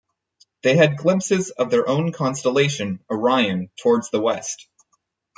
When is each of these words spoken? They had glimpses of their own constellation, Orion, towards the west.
They 0.63 0.77
had 0.77 0.97
glimpses 0.97 1.51
of 1.51 1.69
their 1.69 1.87
own 1.87 2.11
constellation, 2.11 3.03
Orion, 3.07 3.69
towards 3.79 4.09
the 4.09 4.19
west. 4.19 4.65